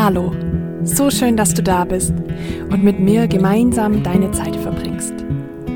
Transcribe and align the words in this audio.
Hallo, 0.00 0.30
so 0.84 1.10
schön, 1.10 1.36
dass 1.36 1.54
du 1.54 1.60
da 1.60 1.84
bist 1.84 2.14
und 2.70 2.84
mit 2.84 3.00
mir 3.00 3.26
gemeinsam 3.26 4.04
deine 4.04 4.30
Zeit 4.30 4.54
verbringst. 4.54 5.12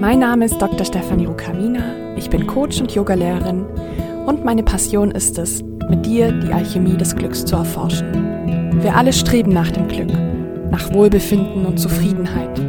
Mein 0.00 0.20
Name 0.20 0.44
ist 0.44 0.62
Dr. 0.62 0.86
Stefanie 0.86 1.26
Rukamina, 1.26 2.14
ich 2.16 2.30
bin 2.30 2.46
Coach 2.46 2.80
und 2.80 2.94
Yogalehrerin 2.94 3.66
und 4.24 4.44
meine 4.44 4.62
Passion 4.62 5.10
ist 5.10 5.38
es, 5.38 5.64
mit 5.90 6.06
dir 6.06 6.30
die 6.30 6.52
Alchemie 6.52 6.96
des 6.96 7.16
Glücks 7.16 7.44
zu 7.44 7.56
erforschen. 7.56 8.80
Wir 8.80 8.94
alle 8.94 9.12
streben 9.12 9.52
nach 9.52 9.72
dem 9.72 9.88
Glück, 9.88 10.12
nach 10.70 10.94
Wohlbefinden 10.94 11.66
und 11.66 11.78
Zufriedenheit. 11.78 12.60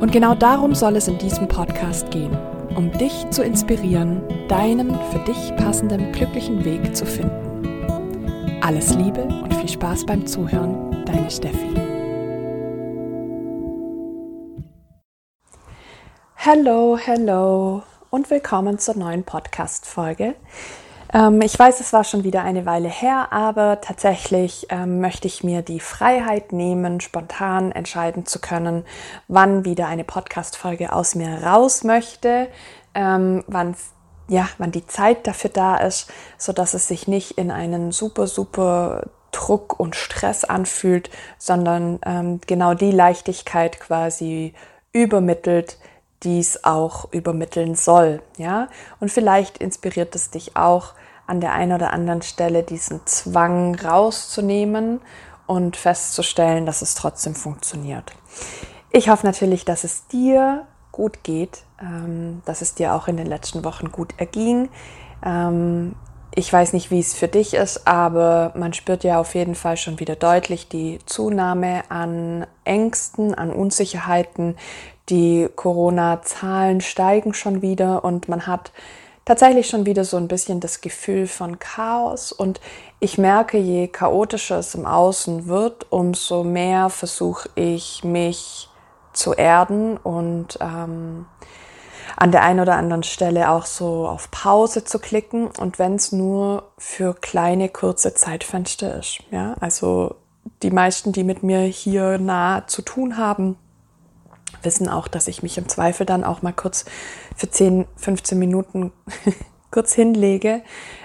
Und 0.00 0.10
genau 0.10 0.34
darum 0.34 0.74
soll 0.74 0.96
es 0.96 1.06
in 1.06 1.18
diesem 1.18 1.46
Podcast 1.46 2.10
gehen, 2.10 2.36
um 2.74 2.90
dich 2.90 3.30
zu 3.30 3.44
inspirieren, 3.44 4.22
deinen 4.48 4.90
für 5.12 5.20
dich 5.24 5.54
passenden 5.54 6.10
glücklichen 6.10 6.64
Weg 6.64 6.96
zu 6.96 7.06
finden. 7.06 7.30
Alles 8.60 8.92
Liebe 8.96 9.22
und 9.22 9.49
viel 9.60 9.68
Spaß 9.68 10.06
beim 10.06 10.26
Zuhören, 10.26 11.04
deine 11.04 11.30
Steffi. 11.30 11.74
Hallo, 16.38 16.98
hallo 17.06 17.82
und 18.08 18.30
willkommen 18.30 18.78
zur 18.78 18.96
neuen 18.96 19.22
Podcast-Folge. 19.22 20.34
Ähm, 21.12 21.42
ich 21.42 21.58
weiß, 21.58 21.80
es 21.80 21.92
war 21.92 22.04
schon 22.04 22.24
wieder 22.24 22.42
eine 22.42 22.64
Weile 22.64 22.88
her, 22.88 23.34
aber 23.34 23.82
tatsächlich 23.82 24.66
ähm, 24.70 25.02
möchte 25.02 25.28
ich 25.28 25.44
mir 25.44 25.60
die 25.60 25.80
Freiheit 25.80 26.52
nehmen, 26.52 27.02
spontan 27.02 27.70
entscheiden 27.70 28.24
zu 28.24 28.38
können, 28.38 28.86
wann 29.28 29.66
wieder 29.66 29.88
eine 29.88 30.04
Podcast-Folge 30.04 30.90
aus 30.90 31.14
mir 31.14 31.42
raus 31.44 31.84
möchte, 31.84 32.48
ähm, 32.94 33.44
wann 33.46 33.76
ja, 34.26 34.48
wann 34.58 34.70
die 34.70 34.86
Zeit 34.86 35.26
dafür 35.26 35.50
da 35.50 35.76
ist, 35.76 36.08
so 36.38 36.52
dass 36.52 36.72
es 36.72 36.86
sich 36.86 37.08
nicht 37.08 37.32
in 37.32 37.50
einen 37.50 37.90
super, 37.90 38.28
super 38.28 39.02
Druck 39.32 39.78
und 39.78 39.96
Stress 39.96 40.44
anfühlt, 40.44 41.10
sondern 41.38 41.98
ähm, 42.04 42.40
genau 42.46 42.74
die 42.74 42.90
Leichtigkeit 42.90 43.80
quasi 43.80 44.54
übermittelt, 44.92 45.78
die 46.22 46.38
es 46.38 46.64
auch 46.64 47.12
übermitteln 47.12 47.74
soll, 47.74 48.22
ja. 48.36 48.68
Und 48.98 49.10
vielleicht 49.10 49.58
inspiriert 49.58 50.14
es 50.14 50.30
dich 50.30 50.56
auch 50.56 50.94
an 51.26 51.40
der 51.40 51.52
einen 51.52 51.72
oder 51.72 51.92
anderen 51.92 52.22
Stelle 52.22 52.62
diesen 52.62 53.06
Zwang 53.06 53.76
rauszunehmen 53.76 55.00
und 55.46 55.76
festzustellen, 55.76 56.66
dass 56.66 56.82
es 56.82 56.94
trotzdem 56.94 57.34
funktioniert. 57.34 58.12
Ich 58.90 59.08
hoffe 59.08 59.24
natürlich, 59.24 59.64
dass 59.64 59.84
es 59.84 60.06
dir 60.08 60.66
gut 60.92 61.22
geht, 61.22 61.62
ähm, 61.80 62.42
dass 62.44 62.62
es 62.62 62.74
dir 62.74 62.94
auch 62.94 63.08
in 63.08 63.16
den 63.16 63.26
letzten 63.26 63.64
Wochen 63.64 63.92
gut 63.92 64.12
erging. 64.18 64.68
Ich 66.32 66.52
weiß 66.52 66.74
nicht, 66.74 66.92
wie 66.92 67.00
es 67.00 67.14
für 67.14 67.26
dich 67.26 67.54
ist, 67.54 67.88
aber 67.88 68.52
man 68.54 68.72
spürt 68.72 69.02
ja 69.02 69.18
auf 69.18 69.34
jeden 69.34 69.56
Fall 69.56 69.76
schon 69.76 69.98
wieder 69.98 70.14
deutlich 70.14 70.68
die 70.68 71.00
Zunahme 71.04 71.82
an 71.88 72.46
Ängsten, 72.64 73.34
an 73.34 73.50
Unsicherheiten. 73.52 74.56
Die 75.08 75.48
Corona-Zahlen 75.56 76.80
steigen 76.82 77.34
schon 77.34 77.62
wieder 77.62 78.04
und 78.04 78.28
man 78.28 78.46
hat 78.46 78.70
tatsächlich 79.24 79.66
schon 79.66 79.86
wieder 79.86 80.04
so 80.04 80.18
ein 80.18 80.28
bisschen 80.28 80.60
das 80.60 80.80
Gefühl 80.80 81.26
von 81.26 81.58
Chaos. 81.58 82.30
Und 82.30 82.60
ich 83.00 83.18
merke, 83.18 83.58
je 83.58 83.88
chaotischer 83.88 84.60
es 84.60 84.76
im 84.76 84.86
Außen 84.86 85.48
wird, 85.48 85.90
umso 85.90 86.44
mehr 86.44 86.90
versuche 86.90 87.48
ich 87.56 88.04
mich 88.04 88.68
zu 89.12 89.32
erden 89.34 89.96
und 89.96 90.58
ähm, 90.60 91.26
an 92.16 92.32
der 92.32 92.42
einen 92.42 92.60
oder 92.60 92.76
anderen 92.76 93.02
Stelle 93.02 93.50
auch 93.50 93.66
so 93.66 94.06
auf 94.06 94.30
Pause 94.30 94.84
zu 94.84 94.98
klicken 94.98 95.48
und 95.58 95.78
wenn 95.78 95.94
es 95.94 96.12
nur 96.12 96.72
für 96.78 97.14
kleine, 97.14 97.68
kurze 97.68 98.14
Zeitfenster 98.14 98.98
ist. 98.98 99.20
Ja, 99.30 99.54
also 99.60 100.16
die 100.62 100.70
meisten, 100.70 101.12
die 101.12 101.24
mit 101.24 101.42
mir 101.42 101.60
hier 101.60 102.18
nah 102.18 102.66
zu 102.66 102.82
tun 102.82 103.16
haben, 103.16 103.56
wissen 104.62 104.88
auch, 104.88 105.08
dass 105.08 105.28
ich 105.28 105.42
mich 105.42 105.58
im 105.58 105.68
Zweifel 105.68 106.06
dann 106.06 106.24
auch 106.24 106.42
mal 106.42 106.52
kurz 106.52 106.84
für 107.36 107.50
10, 107.50 107.86
15 107.96 108.38
Minuten 108.38 108.92
kurz 109.70 109.92
hinlege, 109.94 110.62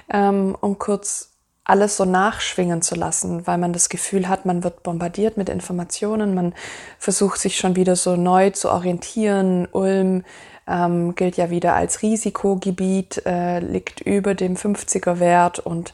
ähm, 0.09 0.55
um 0.59 0.79
kurz 0.79 1.31
alles 1.63 1.97
so 1.97 2.05
nachschwingen 2.05 2.83
zu 2.83 2.93
lassen, 2.93 3.47
weil 3.47 3.57
man 3.57 3.73
das 3.73 3.89
Gefühl 3.89 4.29
hat, 4.29 4.45
man 4.45 4.63
wird 4.63 4.83
bombardiert 4.83 5.35
mit 5.35 5.49
Informationen, 5.49 6.35
man 6.35 6.53
versucht 6.99 7.39
sich 7.39 7.57
schon 7.57 7.75
wieder 7.75 7.95
so 7.95 8.15
neu 8.15 8.51
zu 8.51 8.69
orientieren. 8.69 9.67
Ulm 9.71 10.23
ähm, 10.67 11.15
gilt 11.15 11.37
ja 11.37 11.49
wieder 11.49 11.75
als 11.75 12.01
Risikogebiet, 12.01 13.25
äh, 13.25 13.59
liegt 13.59 14.01
über 14.01 14.35
dem 14.35 14.55
50er 14.55 15.19
Wert 15.19 15.59
und 15.59 15.93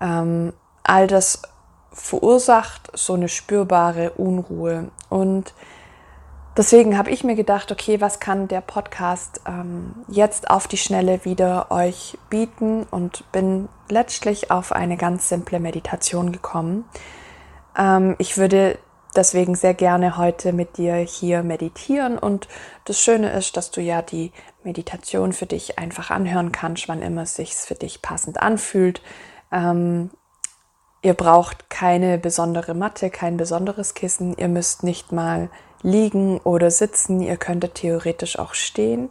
ähm, 0.00 0.52
all 0.82 1.06
das 1.06 1.42
verursacht 1.92 2.90
so 2.94 3.14
eine 3.14 3.28
spürbare 3.28 4.10
Unruhe. 4.12 4.90
Und 5.08 5.54
Deswegen 6.54 6.98
habe 6.98 7.10
ich 7.10 7.24
mir 7.24 7.34
gedacht, 7.34 7.72
okay, 7.72 8.02
was 8.02 8.20
kann 8.20 8.46
der 8.46 8.60
Podcast 8.60 9.40
ähm, 9.48 9.94
jetzt 10.08 10.50
auf 10.50 10.68
die 10.68 10.76
Schnelle 10.76 11.24
wieder 11.24 11.70
euch 11.70 12.18
bieten 12.28 12.82
und 12.90 13.24
bin 13.32 13.70
letztlich 13.88 14.50
auf 14.50 14.72
eine 14.72 14.98
ganz 14.98 15.30
simple 15.30 15.60
Meditation 15.60 16.30
gekommen. 16.30 16.84
Ähm, 17.78 18.16
ich 18.18 18.36
würde 18.36 18.78
deswegen 19.16 19.54
sehr 19.54 19.74
gerne 19.74 20.16
heute 20.16 20.52
mit 20.52 20.76
dir 20.76 20.96
hier 20.96 21.42
meditieren 21.42 22.18
und 22.18 22.48
das 22.84 23.00
Schöne 23.00 23.32
ist, 23.32 23.56
dass 23.56 23.70
du 23.70 23.80
ja 23.80 24.02
die 24.02 24.32
Meditation 24.64 25.32
für 25.32 25.46
dich 25.46 25.78
einfach 25.78 26.10
anhören 26.10 26.52
kannst, 26.52 26.88
wann 26.88 27.02
immer 27.02 27.22
es 27.22 27.34
sich 27.34 27.54
für 27.54 27.74
dich 27.74 28.02
passend 28.02 28.40
anfühlt. 28.40 29.02
Ähm, 29.50 30.10
ihr 31.02 31.14
braucht 31.14 31.68
keine 31.68 32.18
besondere 32.18 32.74
Matte, 32.74 33.10
kein 33.10 33.36
besonderes 33.36 33.94
Kissen. 33.94 34.36
Ihr 34.36 34.48
müsst 34.48 34.82
nicht 34.82 35.12
mal 35.12 35.50
liegen 35.82 36.38
oder 36.38 36.70
sitzen. 36.70 37.20
Ihr 37.20 37.36
könntet 37.36 37.74
theoretisch 37.74 38.38
auch 38.38 38.54
stehen. 38.54 39.10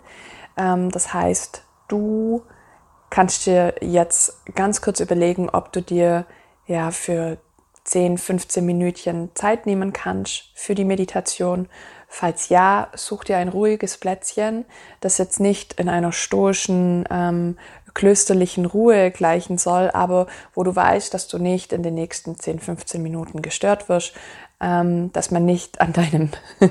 Ähm, 0.57 0.89
das 0.89 1.13
heißt, 1.13 1.63
du 1.87 2.43
kannst 3.09 3.45
dir 3.45 3.75
jetzt 3.81 4.41
ganz 4.55 4.81
kurz 4.81 4.99
überlegen, 4.99 5.49
ob 5.49 5.71
du 5.73 5.81
dir 5.81 6.25
ja 6.65 6.91
für 6.91 7.37
10, 7.83 8.17
15 8.17 8.65
Minütchen 8.65 9.29
Zeit 9.33 9.65
nehmen 9.65 9.93
kannst 9.93 10.51
für 10.53 10.75
die 10.75 10.85
Meditation. 10.85 11.67
Falls 12.07 12.49
ja, 12.49 12.89
such 12.93 13.23
dir 13.23 13.37
ein 13.37 13.47
ruhiges 13.47 13.97
Plätzchen, 13.97 14.65
das 14.99 15.17
jetzt 15.17 15.39
nicht 15.39 15.79
in 15.79 15.87
einer 15.87 16.11
stoischen, 16.11 17.05
ähm, 17.09 17.57
klösterlichen 17.93 18.65
Ruhe 18.65 19.11
gleichen 19.11 19.57
soll, 19.57 19.89
aber 19.91 20.27
wo 20.53 20.63
du 20.63 20.75
weißt, 20.75 21.13
dass 21.13 21.27
du 21.27 21.37
nicht 21.37 21.73
in 21.73 21.83
den 21.83 21.93
nächsten 21.93 22.37
10, 22.37 22.59
15 22.59 23.01
Minuten 23.01 23.41
gestört 23.41 23.89
wirst, 23.89 24.13
ähm, 24.61 25.11
dass 25.13 25.31
man 25.31 25.45
nicht 25.45 25.81
an 25.81 25.93
deinem, 25.93 26.29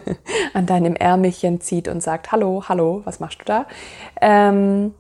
an 0.55 0.67
deinem 0.67 0.95
Ärmelchen 0.95 1.61
zieht 1.61 1.89
und 1.89 2.03
sagt, 2.03 2.33
hallo, 2.33 2.65
hallo, 2.69 3.03
was 3.05 3.21
machst 3.21 3.41
du 3.41 3.45
da? 3.45 3.67
Ähm, 4.21 4.95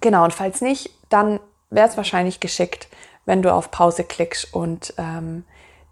genau, 0.00 0.24
und 0.24 0.32
falls 0.32 0.60
nicht, 0.60 0.90
dann 1.10 1.40
wäre 1.70 1.88
es 1.88 1.96
wahrscheinlich 1.96 2.40
geschickt, 2.40 2.88
wenn 3.24 3.42
du 3.42 3.52
auf 3.52 3.70
Pause 3.70 4.04
klickst 4.04 4.52
und 4.54 4.94
ähm, 4.98 5.44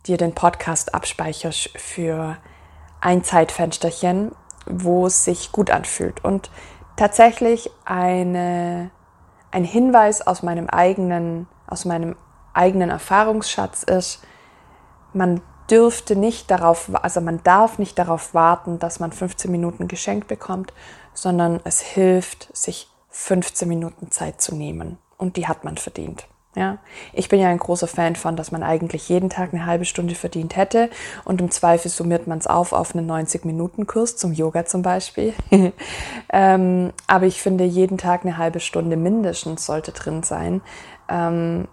dir 0.06 0.16
den 0.16 0.34
Podcast 0.34 0.94
abspeicherst 0.94 1.70
für 1.76 2.37
ein 3.00 3.25
Zeitfensterchen, 3.25 4.32
wo 4.66 5.06
es 5.06 5.25
sich 5.25 5.53
gut 5.53 5.70
anfühlt. 5.70 6.25
Und 6.25 6.50
tatsächlich 6.97 7.70
eine, 7.84 8.91
ein 9.50 9.65
Hinweis 9.65 10.26
aus 10.26 10.43
meinem 10.43 10.69
eigenen, 10.69 11.48
aus 11.66 11.84
meinem 11.84 12.16
eigenen 12.54 12.91
Erfahrungsschatz 12.91 13.82
ist, 13.82 14.22
man 15.12 15.41
dürfte 15.70 16.16
nicht 16.16 16.50
darauf, 16.50 16.91
also 17.03 17.20
man 17.20 17.43
darf 17.43 17.78
nicht 17.78 17.99
darauf 17.99 18.34
warten, 18.34 18.78
dass 18.78 19.00
man 19.00 19.12
15 19.12 19.50
Minuten 19.50 19.88
geschenkt 19.88 20.28
bekommt, 20.28 20.72
sondern 21.14 21.60
es 21.64 21.81
hilft, 21.81 22.54
sich 22.56 22.88
15 23.10 23.69
Minuten 23.69 24.10
Zeit 24.10 24.41
zu 24.41 24.54
nehmen. 24.54 24.99
Und 25.16 25.37
die 25.37 25.47
hat 25.47 25.64
man 25.64 25.76
verdient. 25.76 26.26
Ja, 26.54 26.78
ich 27.14 27.30
bin 27.30 27.40
ja 27.40 27.48
ein 27.48 27.58
großer 27.58 27.87
Fan 27.87 28.14
von, 28.14 28.37
dass 28.37 28.52
man 28.52 28.62
eigentlich 28.62 29.08
jeden 29.08 29.31
Tag 29.31 29.54
eine 29.54 29.64
halbe 29.64 29.87
Stunde 29.87 30.14
verdient 30.14 30.54
hätte 30.54 30.90
und 31.25 31.40
im 31.40 31.50
Zweifel 31.50 31.90
summiert 31.90 32.26
man 32.26 32.38
es 32.38 32.46
auf 32.46 32.75
auf 32.75 32.94
einen 32.94 33.10
90-Minuten-Kurs 33.10 34.16
zum 34.16 34.32
Yoga 34.32 34.66
zum 34.66 34.82
Beispiel. 34.82 35.32
ähm, 36.31 36.93
aber 37.06 37.25
ich 37.25 37.40
finde, 37.40 37.64
jeden 37.64 37.96
Tag 37.96 38.22
eine 38.25 38.37
halbe 38.37 38.60
Stunde 38.60 38.96
mindestens 38.96 39.64
sollte 39.64 39.93
drin 39.93 40.22
sein. 40.22 40.60
Ähm, 41.08 41.69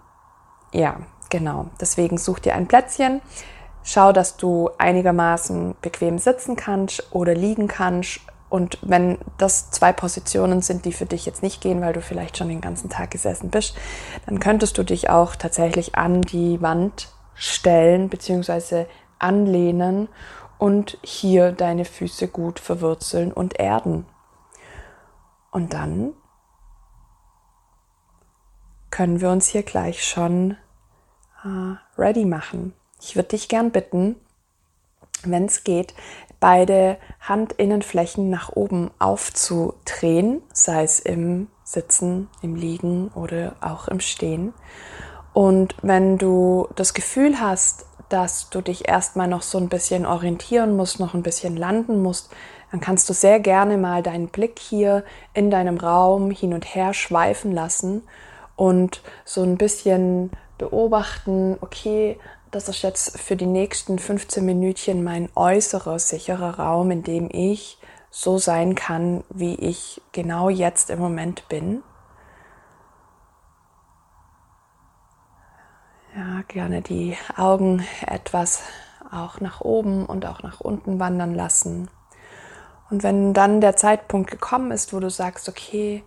ja, 0.72 1.00
genau. 1.28 1.66
Deswegen 1.78 2.16
such 2.16 2.38
dir 2.38 2.54
ein 2.54 2.66
Plätzchen, 2.66 3.20
Schau, 3.82 4.12
dass 4.12 4.36
du 4.36 4.70
einigermaßen 4.78 5.74
bequem 5.80 6.18
sitzen 6.18 6.56
kannst 6.56 7.14
oder 7.14 7.34
liegen 7.34 7.66
kannst. 7.66 8.20
Und 8.50 8.78
wenn 8.82 9.18
das 9.38 9.70
zwei 9.70 9.92
Positionen 9.92 10.60
sind, 10.60 10.84
die 10.84 10.92
für 10.92 11.06
dich 11.06 11.24
jetzt 11.24 11.42
nicht 11.42 11.60
gehen, 11.60 11.80
weil 11.80 11.92
du 11.92 12.02
vielleicht 12.02 12.36
schon 12.36 12.48
den 12.48 12.60
ganzen 12.60 12.90
Tag 12.90 13.12
gesessen 13.12 13.48
bist, 13.48 13.76
dann 14.26 14.40
könntest 14.40 14.76
du 14.76 14.82
dich 14.82 15.08
auch 15.08 15.36
tatsächlich 15.36 15.94
an 15.94 16.20
die 16.20 16.60
Wand 16.60 17.08
stellen 17.34 18.08
bzw. 18.08 18.86
anlehnen 19.20 20.08
und 20.58 20.98
hier 21.02 21.52
deine 21.52 21.84
Füße 21.84 22.26
gut 22.26 22.58
verwurzeln 22.58 23.32
und 23.32 23.58
erden. 23.60 24.04
Und 25.52 25.72
dann 25.72 26.12
können 28.90 29.20
wir 29.20 29.30
uns 29.30 29.46
hier 29.46 29.62
gleich 29.62 30.04
schon 30.04 30.56
äh, 31.44 31.76
ready 31.96 32.24
machen 32.24 32.74
Ich 33.00 33.16
würde 33.16 33.30
dich 33.30 33.48
gern 33.48 33.70
bitten, 33.70 34.16
wenn 35.22 35.46
es 35.46 35.64
geht, 35.64 35.94
beide 36.40 36.96
Handinnenflächen 37.20 38.30
nach 38.30 38.50
oben 38.50 38.90
aufzudrehen, 38.98 40.42
sei 40.52 40.82
es 40.82 40.98
im 40.98 41.48
Sitzen, 41.62 42.28
im 42.42 42.56
Liegen 42.56 43.08
oder 43.14 43.54
auch 43.60 43.88
im 43.88 44.00
Stehen. 44.00 44.54
Und 45.32 45.76
wenn 45.82 46.18
du 46.18 46.68
das 46.74 46.94
Gefühl 46.94 47.38
hast, 47.40 47.86
dass 48.08 48.50
du 48.50 48.60
dich 48.60 48.88
erstmal 48.88 49.28
noch 49.28 49.42
so 49.42 49.58
ein 49.58 49.68
bisschen 49.68 50.04
orientieren 50.04 50.76
musst, 50.76 50.98
noch 50.98 51.14
ein 51.14 51.22
bisschen 51.22 51.56
landen 51.56 52.02
musst, 52.02 52.30
dann 52.70 52.80
kannst 52.80 53.08
du 53.08 53.12
sehr 53.12 53.38
gerne 53.40 53.76
mal 53.76 54.02
deinen 54.02 54.28
Blick 54.28 54.58
hier 54.58 55.04
in 55.34 55.50
deinem 55.50 55.78
Raum 55.78 56.30
hin 56.30 56.54
und 56.54 56.74
her 56.74 56.94
schweifen 56.94 57.52
lassen 57.52 58.02
und 58.56 59.02
so 59.24 59.42
ein 59.42 59.56
bisschen 59.56 60.30
beobachten, 60.58 61.56
okay, 61.60 62.18
das 62.50 62.68
ist 62.68 62.82
jetzt 62.82 63.18
für 63.18 63.36
die 63.36 63.46
nächsten 63.46 63.98
15 63.98 64.44
Minütchen 64.44 65.04
mein 65.04 65.28
äußerer 65.34 65.98
sicherer 65.98 66.58
Raum, 66.58 66.90
in 66.90 67.02
dem 67.02 67.28
ich 67.30 67.78
so 68.10 68.38
sein 68.38 68.74
kann, 68.74 69.22
wie 69.30 69.54
ich 69.54 70.02
genau 70.12 70.48
jetzt 70.48 70.90
im 70.90 70.98
Moment 70.98 71.48
bin. 71.48 71.82
Ja, 76.16 76.42
gerne 76.48 76.82
die 76.82 77.16
Augen 77.36 77.86
etwas 78.04 78.62
auch 79.12 79.40
nach 79.40 79.60
oben 79.60 80.06
und 80.06 80.26
auch 80.26 80.42
nach 80.42 80.60
unten 80.60 80.98
wandern 80.98 81.34
lassen. 81.34 81.88
Und 82.90 83.04
wenn 83.04 83.32
dann 83.32 83.60
der 83.60 83.76
Zeitpunkt 83.76 84.28
gekommen 84.28 84.72
ist, 84.72 84.92
wo 84.92 84.98
du 84.98 85.08
sagst, 85.08 85.48
okay, 85.48 86.02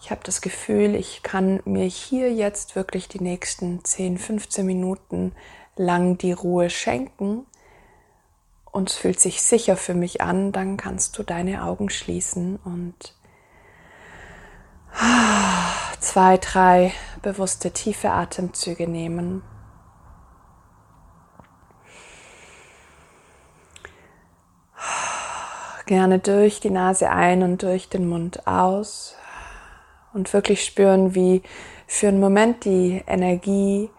ich 0.00 0.10
habe 0.10 0.20
das 0.24 0.40
Gefühl, 0.40 0.96
ich 0.96 1.22
kann 1.22 1.60
mir 1.64 1.84
hier 1.84 2.32
jetzt 2.32 2.74
wirklich 2.74 3.06
die 3.06 3.22
nächsten 3.22 3.84
10, 3.84 4.18
15 4.18 4.66
Minuten 4.66 5.32
lang 5.76 6.18
die 6.18 6.32
Ruhe 6.32 6.70
schenken 6.70 7.46
und 8.70 8.90
es 8.90 8.96
fühlt 8.96 9.20
sich 9.20 9.42
sicher 9.42 9.76
für 9.76 9.94
mich 9.94 10.20
an, 10.20 10.52
dann 10.52 10.76
kannst 10.76 11.16
du 11.18 11.22
deine 11.22 11.64
Augen 11.64 11.90
schließen 11.90 12.58
und 12.64 13.14
zwei, 16.00 16.38
drei 16.38 16.92
bewusste 17.22 17.70
tiefe 17.70 18.10
Atemzüge 18.10 18.88
nehmen. 18.88 19.42
Gerne 25.86 26.18
durch 26.18 26.60
die 26.60 26.70
Nase 26.70 27.10
ein 27.10 27.42
und 27.42 27.62
durch 27.62 27.88
den 27.88 28.08
Mund 28.08 28.46
aus 28.46 29.16
und 30.14 30.32
wirklich 30.32 30.64
spüren, 30.64 31.14
wie 31.14 31.42
für 31.86 32.08
einen 32.08 32.20
Moment 32.20 32.64
die 32.64 33.02
Energie 33.06 33.90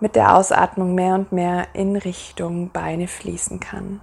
mit 0.00 0.16
der 0.16 0.36
Ausatmung 0.36 0.94
mehr 0.94 1.14
und 1.14 1.30
mehr 1.30 1.74
in 1.74 1.96
Richtung 1.96 2.70
Beine 2.70 3.06
fließen 3.06 3.60
kann. 3.60 4.00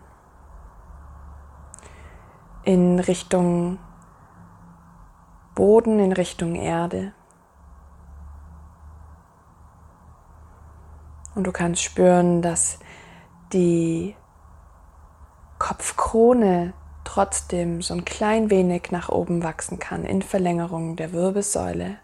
In 2.64 3.00
Richtung 3.00 3.80
Boden, 5.56 6.00
in 6.00 6.12
Richtung 6.12 6.56
Erde. 6.56 7.14
Und 11.34 11.46
du 11.46 11.52
kannst 11.52 11.84
spüren, 11.84 12.42
dass 12.42 12.80
die 13.54 14.16
Kopfkrone 15.58 16.74
trotzdem 17.04 17.82
so 17.82 17.94
ein 17.94 18.06
klein 18.06 18.50
wenig 18.50 18.92
nach 18.92 19.10
oben 19.10 19.42
wachsen 19.44 19.80
kann 19.80 20.04
in 20.04 20.22
Verlängerung 20.22 20.96
der 20.96 21.14
Wirbelsäule 21.14 21.98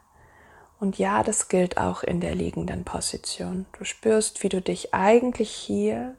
und 0.84 0.98
ja, 0.98 1.24
das 1.24 1.48
gilt 1.48 1.78
auch 1.78 2.04
in 2.04 2.20
der 2.20 2.36
liegenden 2.36 2.84
Position. 2.84 3.68
Du 3.80 3.86
spürst, 3.86 4.44
wie 4.44 4.50
du 4.50 4.62
dich 4.62 4.94
eigentlich 4.94 5.50
hier 5.50 6.14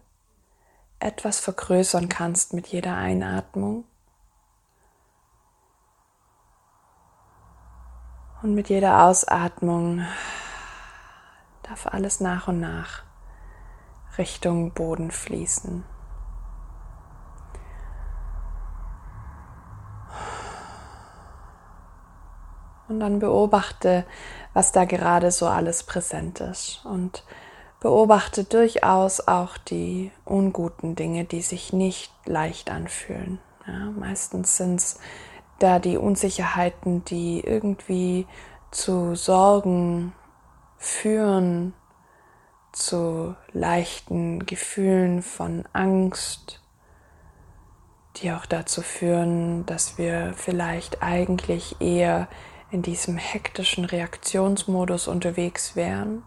etwas 1.00 1.38
vergrößern 1.38 2.08
kannst 2.08 2.54
mit 2.54 2.68
jeder 2.68 2.96
Einatmung. 2.96 3.84
Und 8.42 8.54
mit 8.54 8.70
jeder 8.70 9.04
Ausatmung 9.04 10.06
darf 11.64 11.86
alles 11.86 12.20
nach 12.20 12.48
und 12.48 12.58
nach 12.58 13.02
Richtung 14.16 14.72
Boden 14.72 15.10
fließen. 15.10 15.84
Und 22.88 23.00
dann 23.00 23.18
beobachte, 23.18 24.04
was 24.52 24.72
da 24.72 24.84
gerade 24.84 25.30
so 25.30 25.46
alles 25.46 25.82
präsent 25.82 26.40
ist. 26.40 26.84
Und 26.84 27.24
beobachte 27.80 28.44
durchaus 28.44 29.26
auch 29.26 29.58
die 29.58 30.10
unguten 30.24 30.94
Dinge, 30.94 31.24
die 31.24 31.42
sich 31.42 31.72
nicht 31.72 32.12
leicht 32.24 32.70
anfühlen. 32.70 33.38
Ja, 33.66 33.90
meistens 33.98 34.56
sind 34.56 34.80
es 34.80 34.98
da 35.58 35.78
die 35.78 35.96
Unsicherheiten, 35.96 37.04
die 37.04 37.40
irgendwie 37.40 38.26
zu 38.70 39.14
Sorgen 39.14 40.12
führen, 40.76 41.74
zu 42.72 43.36
leichten 43.52 44.44
Gefühlen 44.46 45.22
von 45.22 45.64
Angst, 45.72 46.60
die 48.16 48.32
auch 48.32 48.46
dazu 48.46 48.82
führen, 48.82 49.64
dass 49.66 49.98
wir 49.98 50.34
vielleicht 50.34 51.02
eigentlich 51.02 51.80
eher 51.80 52.28
in 52.70 52.82
diesem 52.82 53.16
hektischen 53.16 53.84
Reaktionsmodus 53.84 55.08
unterwegs 55.08 55.76
wären, 55.76 56.22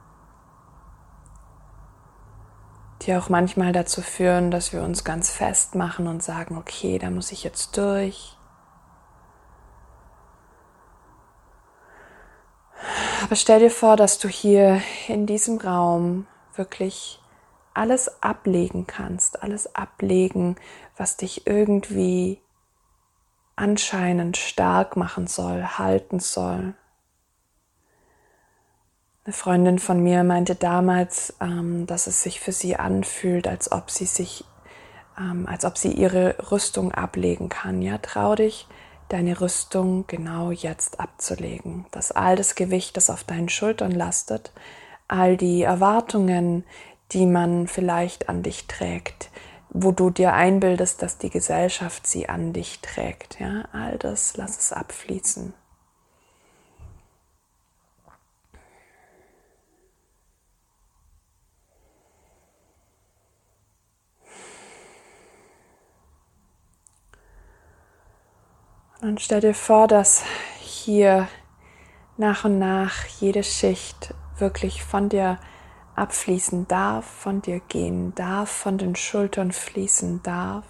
die 3.02 3.16
auch 3.16 3.30
manchmal 3.30 3.74
dazu 3.74 4.02
führen, 4.02 4.52
dass 4.52 4.74
wir 4.74 4.82
uns 4.82 5.04
ganz 5.04 5.30
fest 5.30 5.76
machen 5.76 6.08
und 6.08 6.24
sagen, 6.24 6.58
okay, 6.58 7.00
da 7.00 7.10
muss 7.10 7.32
ich 7.32 7.44
jetzt 7.44 7.78
durch. 7.78 8.38
Aber 13.24 13.36
stell 13.36 13.60
dir 13.60 13.72
vor, 13.72 13.98
dass 13.98 14.20
du 14.20 14.30
hier 14.30 14.82
in 15.08 15.26
diesem 15.26 15.58
Raum 15.58 16.28
wirklich 16.56 17.22
alles 17.74 18.24
ablegen 18.24 18.88
kannst, 18.88 19.44
alles 19.44 19.76
ablegen, 19.76 20.56
was 20.96 21.18
dich 21.18 21.46
irgendwie 21.46 22.42
anscheinend 23.58 24.38
stark 24.38 24.96
machen 24.96 25.28
soll, 25.28 25.64
halten 25.64 26.22
soll. 26.22 26.74
Eine 29.26 29.34
Freundin 29.34 29.80
von 29.80 30.02
mir 30.02 30.24
meinte 30.24 30.56
damals, 30.56 31.36
ähm, 31.42 31.86
dass 31.86 32.08
es 32.08 32.24
sich 32.24 32.40
für 32.40 32.54
sie 32.54 32.78
anfühlt, 32.78 33.46
als 33.46 33.70
ob 33.74 33.92
sie 33.92 34.06
sich, 34.06 34.46
ähm, 35.20 35.46
als 35.50 35.66
ob 35.66 35.78
sie 35.78 35.92
ihre 35.92 36.38
Rüstung 36.50 36.94
ablegen 36.94 37.50
kann. 37.50 37.82
Ja, 37.82 37.98
trau 37.98 38.36
dich, 38.36 38.68
deine 39.10 39.42
Rüstung 39.42 40.06
genau 40.08 40.52
jetzt 40.52 41.02
abzulegen. 41.02 41.88
Dass 41.92 42.14
all 42.14 42.38
das 42.38 42.56
Gewicht, 42.56 42.96
das 42.96 43.10
auf 43.10 43.26
deinen 43.26 43.50
Schultern 43.50 43.92
lastet, 43.92 44.54
all 45.10 45.36
die 45.36 45.64
Erwartungen, 45.64 46.64
die 47.12 47.26
man 47.26 47.68
vielleicht 47.68 48.30
an 48.30 48.44
dich 48.44 48.68
trägt, 48.68 49.30
wo 49.70 49.92
du 49.92 50.10
dir 50.10 50.34
einbildest, 50.34 51.02
dass 51.02 51.18
die 51.18 51.30
Gesellschaft 51.30 52.08
sie 52.08 52.30
an 52.30 52.54
dich 52.54 52.80
trägt. 52.80 53.40
Ja, 53.40 53.66
all 53.72 53.98
das 53.98 54.38
lass 54.38 54.58
es 54.58 54.74
abfließen. 54.74 55.54
Und 69.02 69.22
stell 69.22 69.42
dir 69.42 69.54
vor, 69.54 69.88
dass 69.88 70.24
hier 70.60 71.28
nach 72.18 72.46
und 72.46 72.58
nach 72.58 73.06
jede 73.20 73.44
Schicht 73.44 74.14
wirklich 74.38 74.84
von 74.84 75.08
dir 75.08 75.40
abfließen 75.98 76.68
darf, 76.68 77.06
von 77.06 77.42
dir 77.42 77.60
gehen 77.60 78.14
darf, 78.16 78.50
von 78.50 78.78
den 78.78 78.96
Schultern 78.96 79.52
fließen 79.52 80.22
darf 80.24 80.66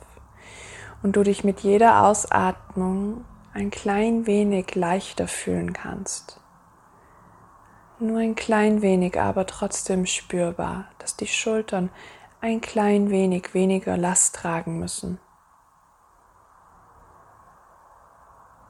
und 1.04 1.16
du 1.16 1.24
dich 1.24 1.44
mit 1.44 1.60
jeder 1.62 2.04
Ausatmung 2.04 3.26
ein 3.54 3.70
klein 3.72 4.26
wenig 4.26 4.76
leichter 4.76 5.28
fühlen 5.28 5.74
kannst. 5.74 6.40
Nur 8.00 8.20
ein 8.20 8.36
klein 8.36 8.82
wenig, 8.82 9.20
aber 9.20 9.48
trotzdem 9.48 10.06
spürbar, 10.06 10.86
dass 11.00 11.18
die 11.18 11.28
Schultern 11.28 11.90
ein 12.42 12.62
klein 12.62 13.10
wenig 13.10 13.54
weniger 13.54 13.98
Last 13.98 14.36
tragen 14.36 14.80
müssen. 14.80 15.20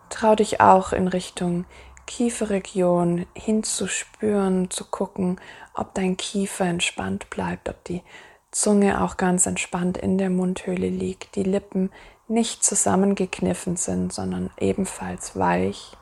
Trau 0.09 0.35
dich 0.35 0.61
auch 0.61 0.93
in 0.93 1.09
Richtung 1.09 1.65
Kieferregion 2.07 3.27
hinzuspüren, 3.35 4.71
zu 4.71 4.85
gucken, 4.85 5.39
ob 5.75 5.93
dein 5.93 6.17
Kiefer 6.17 6.65
entspannt 6.65 7.29
bleibt, 7.29 7.69
ob 7.69 7.83
die 7.83 8.01
Zunge 8.49 9.03
auch 9.03 9.17
ganz 9.17 9.45
entspannt 9.45 9.97
in 9.97 10.17
der 10.17 10.31
Mundhöhle 10.31 10.89
liegt, 10.89 11.35
die 11.35 11.43
Lippen 11.43 11.91
nicht 12.27 12.63
zusammengekniffen 12.63 13.77
sind, 13.77 14.11
sondern 14.11 14.49
ebenfalls 14.57 15.37
weich, 15.37 15.95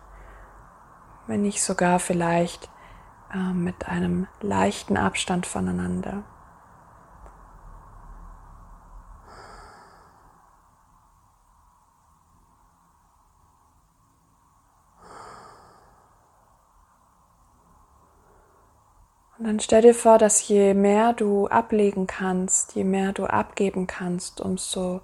wenn 1.28 1.42
nicht 1.42 1.62
sogar 1.62 2.00
vielleicht 2.00 2.70
äh, 3.34 3.54
mit 3.54 3.88
einem 3.88 4.28
leichten 4.42 4.96
Abstand 4.96 5.46
voneinander. 5.46 6.24
Dann 19.46 19.60
stell 19.60 19.84
dir 19.84 19.94
vor, 19.94 20.18
dass 20.18 20.48
je 20.48 20.74
mehr 20.74 21.14
du 21.14 21.46
ablegen 21.46 22.08
kannst, 22.08 22.74
je 22.74 22.84
mehr 22.84 23.14
du 23.14 23.26
abgeben 23.26 23.86
kannst, 23.86 24.42
umso 24.42 25.02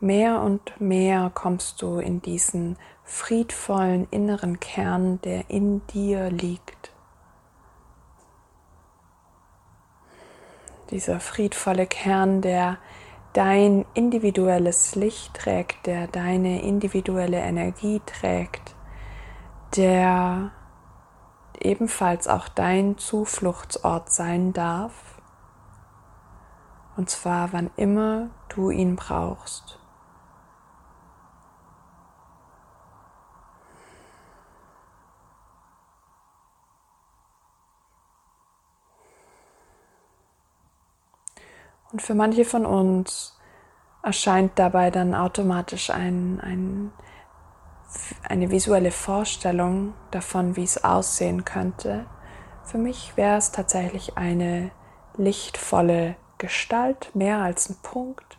mehr 0.00 0.40
und 0.40 0.80
mehr 0.80 1.30
kommst 1.32 1.80
du 1.80 2.00
in 2.00 2.20
diesen 2.20 2.76
friedvollen 3.04 4.08
inneren 4.10 4.58
Kern, 4.58 5.20
der 5.22 5.48
in 5.48 5.86
dir 5.86 6.28
liegt. 6.28 6.90
Dieser 10.90 11.20
friedvolle 11.20 11.86
Kern, 11.86 12.42
der 12.42 12.78
dein 13.32 13.84
individuelles 13.94 14.96
Licht 14.96 15.34
trägt, 15.34 15.86
der 15.86 16.08
deine 16.08 16.62
individuelle 16.62 17.38
Energie 17.38 18.02
trägt, 18.04 18.74
der 19.76 20.50
ebenfalls 21.60 22.28
auch 22.28 22.48
dein 22.48 22.98
Zufluchtsort 22.98 24.10
sein 24.10 24.52
darf. 24.52 24.92
Und 26.96 27.10
zwar 27.10 27.52
wann 27.52 27.70
immer 27.76 28.30
du 28.48 28.70
ihn 28.70 28.96
brauchst. 28.96 29.78
Und 41.94 42.02
für 42.02 42.16
manche 42.16 42.44
von 42.44 42.66
uns 42.66 43.38
erscheint 44.02 44.58
dabei 44.58 44.90
dann 44.90 45.14
automatisch 45.14 45.90
ein, 45.90 46.40
ein, 46.40 46.92
eine 48.22 48.50
visuelle 48.50 48.90
Vorstellung 48.90 49.94
davon, 50.10 50.56
wie 50.56 50.64
es 50.64 50.82
aussehen 50.84 51.44
könnte. 51.44 52.06
Für 52.64 52.78
mich 52.78 53.16
wäre 53.16 53.36
es 53.36 53.52
tatsächlich 53.52 54.16
eine 54.16 54.70
lichtvolle 55.16 56.16
Gestalt, 56.38 57.14
mehr 57.14 57.38
als 57.38 57.68
ein 57.68 57.76
Punkt, 57.82 58.38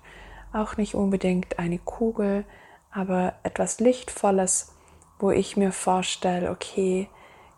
auch 0.53 0.77
nicht 0.77 0.95
unbedingt 0.95 1.59
eine 1.59 1.79
Kugel, 1.79 2.45
aber 2.91 3.33
etwas 3.43 3.79
Lichtvolles, 3.79 4.73
wo 5.19 5.31
ich 5.31 5.57
mir 5.57 5.71
vorstelle, 5.71 6.51
okay, 6.51 7.09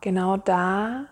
genau 0.02 0.38
da 0.38 1.06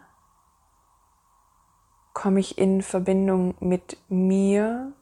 komme 2.13 2.39
ich 2.39 2.58
in 2.58 2.82
Verbindung 2.82 3.56
mit 3.60 3.98
mir. 4.10 4.94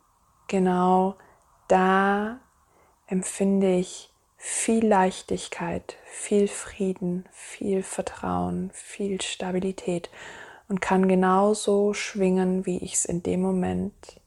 Genau 0.48 1.16
da 1.70 2.40
empfinde 3.08 3.76
ich 3.76 4.13
viel 4.46 4.86
Leichtigkeit, 4.86 5.96
viel 6.04 6.50
Frieden, 6.50 7.24
viel 7.32 7.82
Vertrauen, 7.82 8.72
viel 8.74 9.22
Stabilität 9.22 10.10
und 10.68 10.82
kann 10.82 11.08
genauso 11.08 11.94
schwingen, 11.94 12.66
wie 12.66 12.78
ich 12.80 12.96
es 12.96 13.06
in 13.06 13.24
dem 13.24 13.42
Moment 13.42 14.20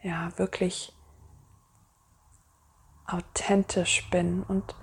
ja 0.00 0.30
wirklich 0.36 0.92
authentisch 3.04 4.08
bin. 4.10 4.44
Und 4.44 4.76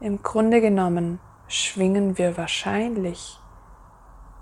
im 0.00 0.24
Grunde 0.24 0.60
genommen 0.60 1.20
schwingen 1.46 2.18
wir 2.18 2.36
wahrscheinlich 2.36 3.38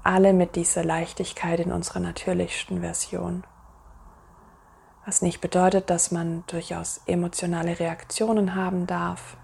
alle 0.02 0.32
mit 0.32 0.56
dieser 0.56 0.82
Leichtigkeit 0.82 1.60
in 1.60 1.72
unserer 1.72 2.00
natürlichsten 2.00 2.80
Version. 2.80 3.44
Was 5.06 5.22
nicht 5.22 5.40
bedeutet, 5.40 5.90
dass 5.90 6.10
man 6.10 6.44
durchaus 6.46 7.02
emotionale 7.06 7.78
Reaktionen 7.78 8.54
haben 8.54 8.86
darf. 8.86 9.36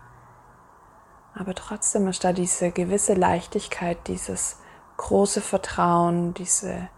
Aber 1.35 1.55
trotzdem 1.55 2.09
ist 2.09 2.25
da 2.25 2.33
diese 2.33 2.71
gewisse 2.71 3.15
Leichtigkeit, 3.15 3.99
dieses 4.09 4.59
große 4.97 5.41
Vertrauen, 5.41 6.35
diese 6.35 6.89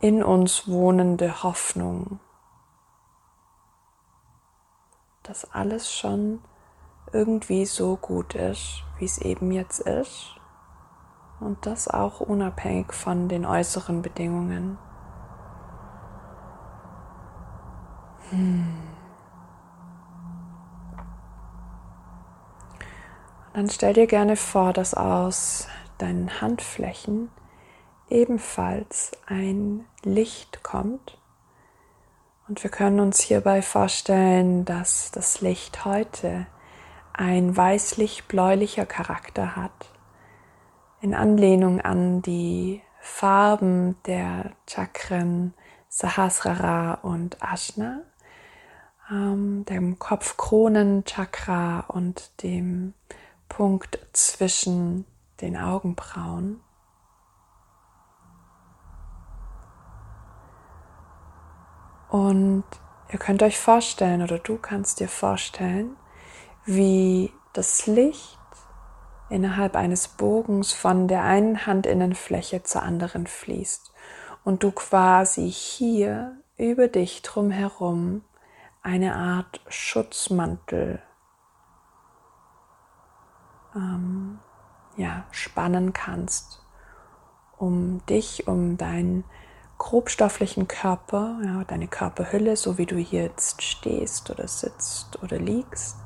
in 0.00 0.22
uns 0.22 0.66
wohnende 0.66 1.42
Hoffnung, 1.42 2.20
dass 5.22 5.50
alles 5.52 5.92
schon 5.92 6.40
irgendwie 7.12 7.66
so 7.66 7.96
gut 7.96 8.34
ist, 8.34 8.82
wie 8.98 9.04
es 9.04 9.18
eben 9.18 9.52
jetzt 9.52 9.80
ist 9.80 10.36
und 11.40 11.66
das 11.66 11.88
auch 11.88 12.20
unabhängig 12.20 12.92
von 12.92 13.28
den 13.28 13.44
äußeren 13.44 14.02
Bedingungen. 14.02 14.78
Hm. 18.18 18.19
Und 18.30 18.78
dann 23.52 23.70
stell 23.70 23.94
dir 23.94 24.06
gerne 24.06 24.36
vor, 24.36 24.72
dass 24.72 24.94
aus 24.94 25.68
deinen 25.98 26.40
Handflächen 26.40 27.30
ebenfalls 28.08 29.12
ein 29.26 29.84
Licht 30.02 30.62
kommt. 30.62 31.18
Und 32.48 32.62
wir 32.62 32.70
können 32.70 33.00
uns 33.00 33.20
hierbei 33.20 33.62
vorstellen, 33.62 34.64
dass 34.64 35.10
das 35.12 35.40
Licht 35.40 35.84
heute 35.84 36.46
ein 37.12 37.56
weißlich-bläulicher 37.56 38.86
Charakter 38.86 39.56
hat 39.56 39.90
in 41.00 41.14
Anlehnung 41.14 41.80
an 41.80 42.22
die 42.22 42.82
Farben 43.00 43.96
der 44.06 44.52
Chakren 44.66 45.54
Sahasrara 45.88 46.94
und 47.02 47.38
Ashna, 47.42 48.02
ähm, 49.10 49.64
dem 49.66 49.98
Kopfkronenchakra 49.98 51.80
und 51.88 52.42
dem 52.42 52.94
Punkt 53.48 53.98
zwischen 54.12 55.04
den 55.40 55.56
Augenbrauen. 55.56 56.60
Und 62.08 62.64
ihr 63.12 63.18
könnt 63.18 63.42
euch 63.42 63.58
vorstellen 63.58 64.22
oder 64.22 64.38
du 64.38 64.58
kannst 64.58 65.00
dir 65.00 65.08
vorstellen, 65.08 65.96
wie 66.64 67.32
das 67.52 67.86
Licht 67.86 68.38
innerhalb 69.28 69.76
eines 69.76 70.08
Bogens 70.08 70.72
von 70.72 71.06
der 71.06 71.22
einen 71.22 71.66
Handinnenfläche 71.66 72.64
zur 72.64 72.82
anderen 72.82 73.28
fließt 73.28 73.92
und 74.44 74.64
du 74.64 74.72
quasi 74.72 75.48
hier 75.48 76.36
über 76.56 76.88
dich 76.88 77.22
drumherum 77.22 78.22
eine 78.82 79.14
Art 79.14 79.60
Schutzmantel 79.68 81.02
ähm, 83.74 84.38
ja, 84.96 85.24
spannen 85.30 85.92
kannst, 85.92 86.62
um 87.58 88.04
dich, 88.06 88.46
um 88.46 88.76
deinen 88.76 89.24
grobstofflichen 89.78 90.68
Körper, 90.68 91.38
ja, 91.44 91.64
deine 91.64 91.88
Körperhülle, 91.88 92.56
so 92.56 92.78
wie 92.78 92.86
du 92.86 92.96
hier 92.96 93.22
jetzt 93.22 93.62
stehst 93.62 94.30
oder 94.30 94.48
sitzt 94.48 95.22
oder 95.22 95.38
liegst, 95.38 95.96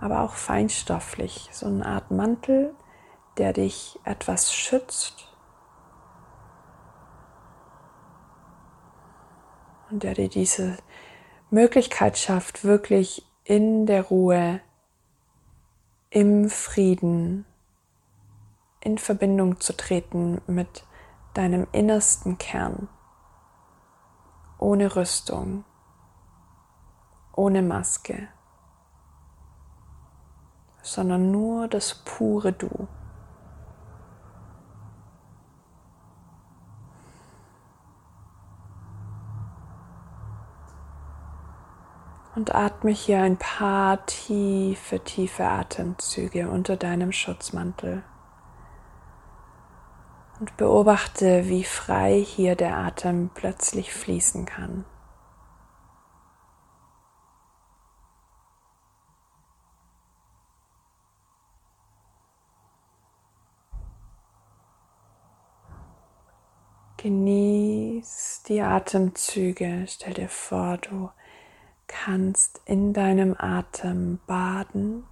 aber 0.00 0.20
auch 0.20 0.32
feinstofflich, 0.34 1.48
so 1.52 1.66
eine 1.66 1.84
Art 1.84 2.10
Mantel, 2.10 2.74
der 3.36 3.52
dich 3.52 3.98
etwas 4.04 4.54
schützt 4.54 5.28
und 9.90 10.02
der 10.02 10.14
dir 10.14 10.28
diese 10.28 10.78
Möglichkeit 11.56 12.18
schafft, 12.18 12.64
wirklich 12.64 13.26
in 13.44 13.86
der 13.86 14.04
Ruhe, 14.04 14.60
im 16.10 16.48
Frieden, 16.50 17.44
in 18.80 18.98
Verbindung 18.98 19.60
zu 19.60 19.76
treten 19.76 20.40
mit 20.46 20.84
deinem 21.34 21.66
innersten 21.72 22.38
Kern, 22.38 22.88
ohne 24.58 24.94
Rüstung, 24.96 25.64
ohne 27.34 27.62
Maske 27.62 28.28
sondern 30.86 31.32
nur 31.32 31.68
das 31.68 32.02
pure 32.04 32.52
Du. 32.52 32.88
Und 42.36 42.54
atme 42.54 42.90
hier 42.90 43.22
ein 43.22 43.38
paar 43.38 44.04
tiefe, 44.04 45.00
tiefe 45.00 45.46
Atemzüge 45.46 46.50
unter 46.50 46.76
deinem 46.76 47.10
Schutzmantel. 47.10 48.04
Und 50.38 50.54
beobachte, 50.58 51.48
wie 51.48 51.64
frei 51.64 52.22
hier 52.22 52.54
der 52.54 52.76
Atem 52.76 53.30
plötzlich 53.32 53.94
fließen 53.94 54.44
kann. 54.44 54.84
Genieß 66.98 68.42
die 68.46 68.60
Atemzüge. 68.60 69.86
Stell 69.88 70.12
dir 70.12 70.28
vor, 70.28 70.76
du 70.76 71.08
kannst 71.88 72.60
in 72.64 72.92
deinem 72.92 73.34
Atem 73.38 74.18
baden. 74.26 75.04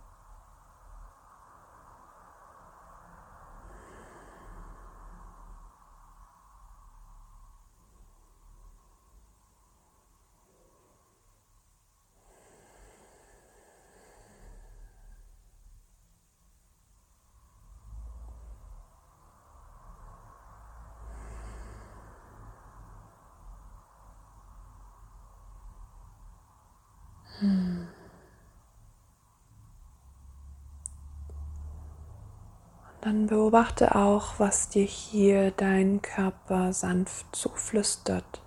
Beobachte 33.27 33.95
auch, 33.95 34.39
was 34.39 34.69
dir 34.69 34.85
hier 34.85 35.51
dein 35.51 36.03
Körper 36.03 36.73
sanft 36.73 37.35
zuflüstert, 37.35 38.43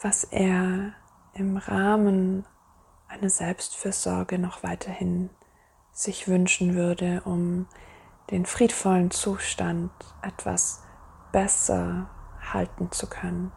was 0.00 0.24
er 0.24 0.92
im 1.34 1.56
Rahmen 1.56 2.46
einer 3.08 3.30
Selbstfürsorge 3.30 4.38
noch 4.38 4.62
weiterhin 4.62 5.30
sich 5.92 6.28
wünschen 6.28 6.74
würde, 6.74 7.22
um 7.24 7.66
den 8.30 8.46
friedvollen 8.46 9.10
Zustand 9.10 9.90
etwas 10.22 10.82
besser 11.32 12.08
halten 12.52 12.90
zu 12.92 13.08
können. 13.08 13.52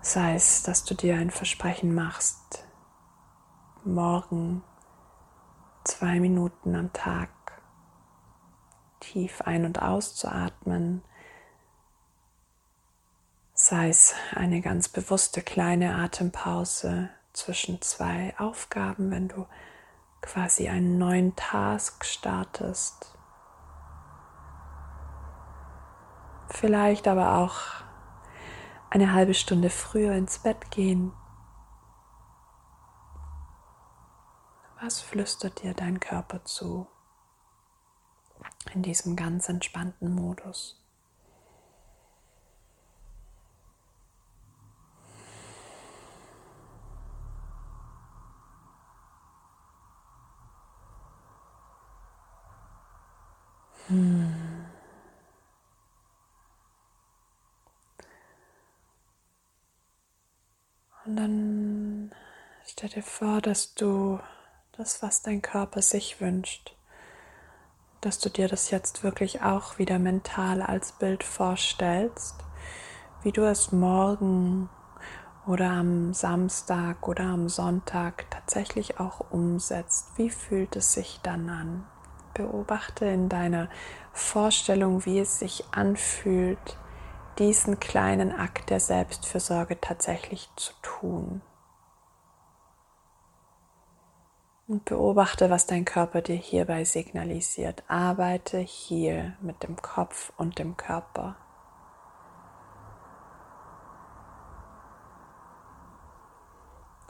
Sei 0.00 0.34
es, 0.34 0.62
dass 0.64 0.84
du 0.84 0.94
dir 0.94 1.16
ein 1.16 1.30
Versprechen 1.30 1.94
machst, 1.94 2.66
morgen 3.84 4.64
zwei 5.84 6.20
Minuten 6.20 6.74
am 6.74 6.92
Tag 6.92 7.30
tief 9.00 9.42
ein- 9.42 9.64
und 9.64 9.82
auszuatmen, 9.82 11.02
sei 13.54 13.88
es 13.88 14.14
eine 14.34 14.60
ganz 14.60 14.88
bewusste 14.88 15.42
kleine 15.42 15.96
Atempause 15.96 17.10
zwischen 17.32 17.80
zwei 17.82 18.34
Aufgaben, 18.38 19.10
wenn 19.10 19.28
du 19.28 19.46
quasi 20.20 20.68
einen 20.68 20.98
neuen 20.98 21.34
Task 21.36 22.04
startest. 22.04 23.16
Vielleicht 26.48 27.08
aber 27.08 27.38
auch 27.38 27.56
eine 28.90 29.12
halbe 29.12 29.34
Stunde 29.34 29.70
früher 29.70 30.12
ins 30.12 30.38
Bett 30.38 30.70
gehen 30.70 31.12
Was 34.82 35.00
flüstert 35.00 35.62
dir 35.62 35.74
dein 35.74 36.00
Körper 36.00 36.44
zu 36.44 36.88
in 38.74 38.82
diesem 38.82 39.14
ganz 39.14 39.48
entspannten 39.48 40.12
Modus? 40.12 40.76
Hm. 53.86 54.34
Und 61.04 61.16
dann 61.16 62.12
stell 62.64 62.88
dir 62.88 63.02
vor, 63.04 63.40
dass 63.40 63.74
du 63.74 64.18
das, 64.76 65.02
was 65.02 65.22
dein 65.22 65.42
Körper 65.42 65.82
sich 65.82 66.20
wünscht, 66.20 66.74
dass 68.00 68.18
du 68.18 68.30
dir 68.30 68.48
das 68.48 68.70
jetzt 68.70 69.04
wirklich 69.04 69.42
auch 69.42 69.78
wieder 69.78 69.98
mental 69.98 70.62
als 70.62 70.92
Bild 70.92 71.22
vorstellst, 71.22 72.36
wie 73.22 73.32
du 73.32 73.42
es 73.42 73.70
morgen 73.70 74.70
oder 75.46 75.70
am 75.70 76.14
Samstag 76.14 77.06
oder 77.06 77.24
am 77.24 77.48
Sonntag 77.48 78.30
tatsächlich 78.30 78.98
auch 78.98 79.30
umsetzt. 79.30 80.12
Wie 80.16 80.30
fühlt 80.30 80.74
es 80.76 80.94
sich 80.94 81.20
dann 81.22 81.50
an? 81.50 81.86
Beobachte 82.34 83.04
in 83.04 83.28
deiner 83.28 83.68
Vorstellung, 84.12 85.04
wie 85.04 85.20
es 85.20 85.38
sich 85.38 85.64
anfühlt, 85.70 86.78
diesen 87.38 87.78
kleinen 87.78 88.32
Akt 88.32 88.70
der 88.70 88.80
Selbstfürsorge 88.80 89.80
tatsächlich 89.80 90.48
zu 90.56 90.72
tun. 90.80 91.42
Und 94.72 94.86
beobachte, 94.86 95.50
was 95.50 95.66
dein 95.66 95.84
Körper 95.84 96.22
dir 96.22 96.34
hierbei 96.34 96.84
signalisiert. 96.84 97.82
Arbeite 97.88 98.56
hier 98.56 99.34
mit 99.42 99.62
dem 99.64 99.76
Kopf 99.76 100.32
und 100.38 100.58
dem 100.58 100.78
Körper. 100.78 101.36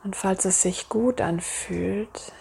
Und 0.02 0.16
falls 0.16 0.44
es 0.44 0.60
sich 0.60 0.88
gut 0.88 1.20
anfühlt, 1.20 2.32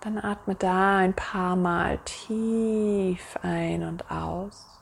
dann 0.00 0.18
atme 0.18 0.56
da 0.56 0.96
ein 0.96 1.14
paar 1.14 1.54
Mal 1.54 1.98
tief 1.98 3.38
ein 3.42 3.84
und 3.84 4.10
aus. 4.10 4.77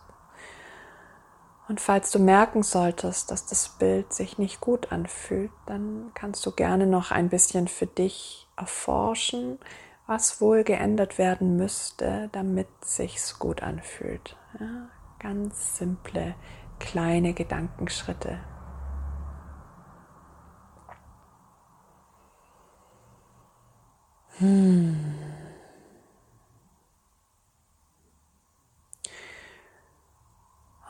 Und 1.69 1.81
falls 1.81 2.13
du 2.13 2.21
merken 2.21 2.63
solltest, 2.63 3.31
dass 3.31 3.47
das 3.47 3.71
Bild 3.71 4.13
sich 4.13 4.39
nicht 4.39 4.61
gut 4.61 4.93
anfühlt, 4.93 5.51
dann 5.67 6.13
kannst 6.15 6.47
du 6.47 6.53
gerne 6.53 6.87
noch 6.87 7.11
ein 7.11 7.29
bisschen 7.29 7.67
für 7.67 7.87
dich 7.87 8.47
erforschen, 8.57 9.59
was 10.07 10.41
wohl 10.41 10.63
geändert 10.63 11.19
werden 11.19 11.57
müsste, 11.57 12.29
damit 12.31 12.69
sich's 12.83 13.41
gut 13.41 13.63
anfühlt. 13.65 14.37
Ja, 14.61 14.89
ganz 15.19 15.77
simple 15.77 16.37
kleine 16.79 17.33
Gedankenschritte. 17.33 18.39
Hmm. 24.39 24.97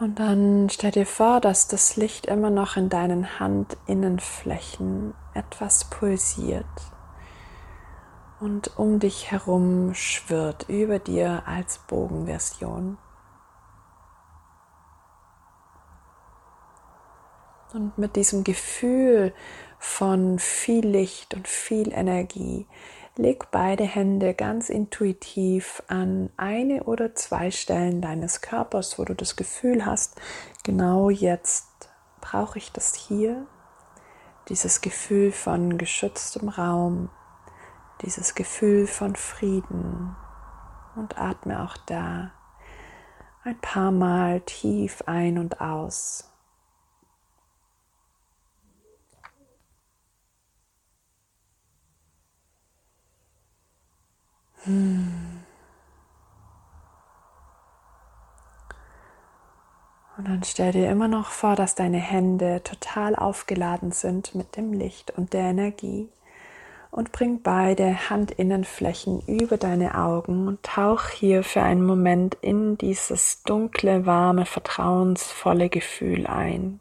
Und 0.07 0.21
dann 0.21 0.69
stell 0.71 0.93
dir 0.93 1.05
vor, 1.05 1.41
dass 1.41 1.67
das 1.67 1.97
Licht 1.97 2.27
immer 2.27 2.49
noch 2.49 2.77
in 2.77 2.89
deinen 2.89 3.41
Handinnenflächen 3.41 5.15
etwas 5.35 5.91
pulsiert 5.91 6.65
und 8.39 8.79
um 8.79 9.01
dich 9.01 9.33
herum 9.33 9.95
schwirrt, 9.95 10.69
über 10.69 11.01
dir 11.01 11.43
als 11.47 11.79
Bogenversion. 11.89 12.99
Und 17.75 17.99
mit 17.99 18.15
diesem 18.15 18.45
Gefühl 18.45 19.35
von 19.81 20.39
viel 20.39 20.87
Licht 20.87 21.35
und 21.35 21.49
viel 21.49 21.93
Energie 21.93 22.69
Leg 23.19 23.51
beide 23.51 23.85
Hände 23.85 24.35
ganz 24.35 24.69
intuitiv 24.69 25.83
an 25.89 26.29
eine 26.37 26.85
oder 26.85 27.15
zwei 27.15 27.51
Stellen 27.51 28.03
deines 28.03 28.43
Körpers, 28.43 28.99
wo 28.99 29.05
du 29.07 29.15
das 29.15 29.37
Gefühl 29.37 29.87
hast, 29.87 30.21
genau 30.65 31.09
jetzt 31.09 31.89
brauche 32.21 32.59
ich 32.59 32.73
das 32.73 32.95
hier. 32.95 33.47
Dieses 34.49 34.83
Gefühl 34.83 35.33
von 35.33 35.79
geschütztem 35.79 36.51
Raum, 36.51 37.09
dieses 38.03 38.35
Gefühl 38.35 38.87
von 38.87 39.17
Frieden 39.17 40.15
und 40.95 41.19
atme 41.19 41.63
auch 41.65 41.79
da 41.87 42.33
ein 43.45 43.59
paar 43.61 43.93
Mal 43.93 44.43
tief 44.43 45.03
ein 45.07 45.39
und 45.39 45.61
aus. 45.63 46.36
Und 54.65 55.45
dann 60.29 60.43
stell 60.45 60.73
dir 60.73 60.91
immer 60.91 61.09
noch 61.09 61.29
vor, 61.29 61.57
dass 61.57 61.75
deine 61.75 61.99
Hände 61.99 62.63
total 62.65 63.15
aufgeladen 63.15 63.93
sind 63.93 64.35
mit 64.35 64.57
dem 64.57 64.73
Licht 64.73 65.13
und 65.17 65.35
der 65.35 65.43
Energie. 65.43 66.09
Und 66.91 67.13
bring 67.13 67.43
beide 67.43 67.85
Handinnenflächen 67.85 69.21
über 69.27 69.59
deine 69.59 69.99
Augen 69.99 70.49
und 70.49 70.63
tauch 70.63 71.11
hier 71.11 71.45
für 71.45 71.61
einen 71.61 71.85
Moment 71.85 72.39
in 72.41 72.79
dieses 72.79 73.43
dunkle, 73.43 74.07
warme, 74.07 74.47
vertrauensvolle 74.47 75.69
Gefühl 75.69 76.27
ein. 76.27 76.81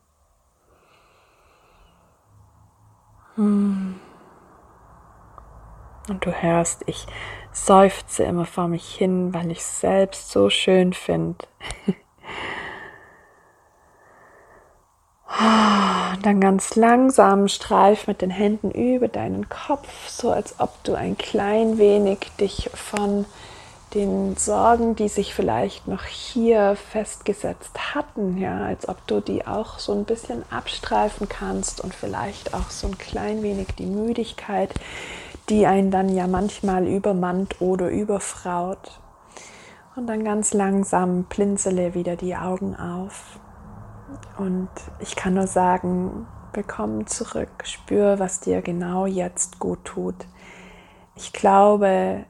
Hm. 3.36 3.95
Und 6.08 6.26
du 6.26 6.32
hörst, 6.32 6.84
ich 6.86 7.06
seufze 7.52 8.24
immer 8.24 8.46
vor 8.46 8.68
mich 8.68 8.96
hin, 8.96 9.34
weil 9.34 9.50
ich 9.52 9.60
es 9.60 9.80
selbst 9.80 10.30
so 10.30 10.50
schön 10.50 10.94
finde. 10.94 11.46
dann 16.26 16.42
ganz 16.42 16.76
langsam 16.76 17.48
streif 17.48 18.08
mit 18.08 18.22
den 18.22 18.30
Händen 18.32 18.72
über 18.72 19.08
deinen 19.08 19.48
Kopf, 19.50 19.88
so 20.08 20.32
als 20.32 20.60
ob 20.60 20.84
du 20.84 20.96
ein 20.96 21.18
klein 21.18 21.78
wenig 21.78 22.32
dich 22.40 22.70
von 22.74 23.26
den 23.94 24.36
Sorgen, 24.36 24.96
die 24.96 25.08
sich 25.08 25.34
vielleicht 25.34 25.88
noch 25.88 26.04
hier 26.04 26.76
festgesetzt 26.76 27.96
hatten, 27.96 28.38
ja, 28.38 28.66
als 28.66 28.90
ob 28.90 29.06
du 29.08 29.22
die 29.22 29.46
auch 29.48 29.80
so 29.80 29.94
ein 29.94 30.04
bisschen 30.04 30.44
abstreifen 30.52 31.30
kannst 31.30 31.80
und 31.80 31.94
vielleicht 31.94 32.54
auch 32.54 32.70
so 32.70 32.88
ein 32.88 32.98
klein 32.98 33.42
wenig 33.42 33.68
die 33.78 33.86
Müdigkeit, 33.86 34.72
die 35.50 35.68
einen 35.68 35.92
dann 35.92 36.10
ja 36.10 36.28
manchmal 36.28 36.88
übermannt 36.88 37.62
oder 37.62 37.90
überfraut. 37.90 39.00
Und 39.96 40.08
dann 40.08 40.26
ganz 40.26 40.54
langsam 40.54 41.24
blinzele 41.24 41.94
wieder 41.94 42.16
die 42.16 42.36
Augen 42.36 42.76
auf. 42.76 43.40
Und 44.38 44.70
ich 45.00 45.16
kann 45.16 45.36
nur 45.36 45.48
sagen, 45.48 46.28
willkommen 46.54 47.08
zurück, 47.08 47.64
spür, 47.64 48.20
was 48.20 48.40
dir 48.40 48.62
genau 48.62 49.06
jetzt 49.06 49.60
gut 49.60 49.86
tut. 49.86 50.28
Ich 51.16 51.32
glaube, 51.32 52.26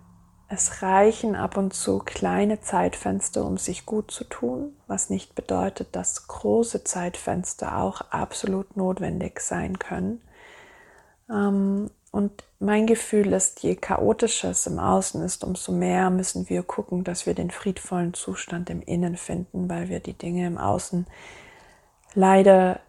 es 0.48 0.84
reichen 0.84 1.36
ab 1.36 1.58
und 1.58 1.74
zu 1.74 2.00
kleine 2.00 2.62
Zeitfenster, 2.62 3.44
um 3.44 3.58
sich 3.58 3.86
gut 3.86 4.12
zu 4.12 4.24
tun, 4.26 4.76
was 4.86 5.10
nicht 5.10 5.34
bedeutet, 5.34 5.96
dass 5.96 6.28
große 6.28 6.84
Zeitfenster 6.84 7.78
auch 7.78 8.02
absolut 8.12 8.78
notwendig 8.78 9.40
sein 9.40 9.80
können. 9.80 10.22
Ähm, 11.30 11.90
und 12.12 12.44
mein 12.66 12.88
Gefühl 12.88 13.32
ist, 13.34 13.64
je 13.64 13.76
chaotischer 13.76 14.50
es 14.50 14.66
im 14.68 14.80
Außen 14.80 15.22
ist, 15.22 15.44
umso 15.44 15.72
mehr 15.72 16.10
müssen 16.10 16.50
wir 16.50 16.64
gucken, 16.64 17.04
dass 17.04 17.26
wir 17.26 17.34
den 17.34 17.52
friedvollen 17.52 18.14
Zustand 18.14 18.70
im 18.70 18.82
Innen 18.82 19.18
finden, 19.18 19.70
weil 19.70 19.90
wir 19.90 20.00
die 20.00 20.18
Dinge 20.18 20.48
im 20.48 20.58
Außen 20.58 21.06
leider 22.14 22.80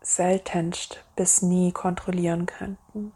seltenst 0.00 1.04
bis 1.16 1.42
nie 1.42 1.72
kontrollieren 1.72 2.46
könnten. 2.46 3.12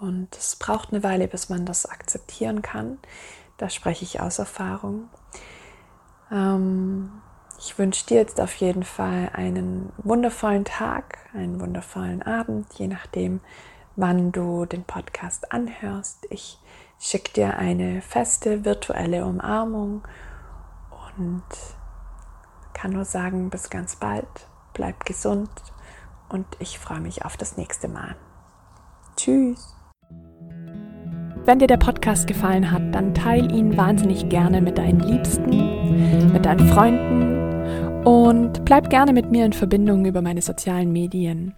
Und 0.00 0.36
es 0.36 0.56
braucht 0.56 0.92
eine 0.92 1.02
Weile, 1.02 1.28
bis 1.28 1.48
man 1.48 1.66
das 1.66 1.86
akzeptieren 1.86 2.62
kann. 2.62 2.98
Da 3.56 3.68
spreche 3.68 4.04
ich 4.04 4.20
aus 4.20 4.38
Erfahrung. 4.38 5.08
Ähm, 6.30 7.10
ich 7.58 7.76
wünsche 7.78 8.06
dir 8.06 8.18
jetzt 8.18 8.40
auf 8.40 8.54
jeden 8.54 8.84
Fall 8.84 9.30
einen 9.32 9.92
wundervollen 9.98 10.64
Tag, 10.64 11.18
einen 11.34 11.60
wundervollen 11.60 12.22
Abend, 12.22 12.72
je 12.74 12.86
nachdem, 12.86 13.40
wann 13.98 14.30
du 14.30 14.64
den 14.64 14.84
Podcast 14.84 15.52
anhörst. 15.52 16.26
Ich 16.30 16.58
schicke 17.00 17.32
dir 17.32 17.58
eine 17.58 18.00
feste 18.00 18.64
virtuelle 18.64 19.26
Umarmung 19.26 20.02
und 21.18 21.42
kann 22.74 22.92
nur 22.92 23.04
sagen, 23.04 23.50
bis 23.50 23.70
ganz 23.70 23.96
bald, 23.96 24.28
bleib 24.72 25.04
gesund 25.04 25.50
und 26.28 26.46
ich 26.60 26.78
freue 26.78 27.00
mich 27.00 27.24
auf 27.24 27.36
das 27.36 27.56
nächste 27.56 27.88
Mal. 27.88 28.14
Tschüss. 29.16 29.74
Wenn 31.44 31.58
dir 31.58 31.66
der 31.66 31.78
Podcast 31.78 32.28
gefallen 32.28 32.70
hat, 32.70 32.94
dann 32.94 33.14
teile 33.14 33.52
ihn 33.52 33.76
wahnsinnig 33.76 34.28
gerne 34.28 34.60
mit 34.60 34.78
deinen 34.78 35.00
Liebsten, 35.00 36.32
mit 36.32 36.46
deinen 36.46 36.68
Freunden 36.68 38.06
und 38.06 38.64
bleib 38.64 38.90
gerne 38.90 39.12
mit 39.12 39.32
mir 39.32 39.44
in 39.44 39.52
Verbindung 39.52 40.04
über 40.04 40.22
meine 40.22 40.42
sozialen 40.42 40.92
Medien. 40.92 41.54